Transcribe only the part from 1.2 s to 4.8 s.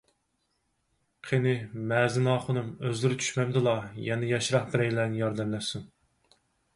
قېنى، مەزىن ئاخۇنۇم، ئۆزلىرى چۈشمەمدىلا، يەنە ياشراق